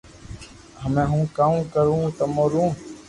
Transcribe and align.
ھمي 0.81 1.03
ھون 1.09 1.23
ڪاو 1.37 1.55
ڪرو 1.73 1.97
تمو 2.17 2.45
رو 2.53 2.63